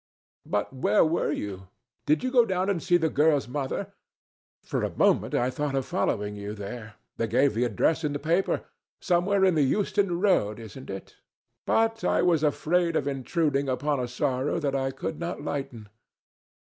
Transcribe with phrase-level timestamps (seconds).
[0.47, 1.67] But where were you?
[2.07, 3.93] Did you go down and see the girl's mother?
[4.63, 6.95] For a moment I thought of following you there.
[7.17, 8.65] They gave the address in the paper.
[8.99, 11.17] Somewhere in the Euston Road, isn't it?
[11.67, 15.87] But I was afraid of intruding upon a sorrow that I could not lighten.